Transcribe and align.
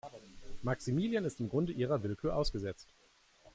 Maximilian 0.63 1.25
ist 1.25 1.39
im 1.41 1.49
Grunde 1.49 1.73
ihrer 1.73 2.01
Willkür 2.01 2.35
ausgesetzt. 2.35 2.87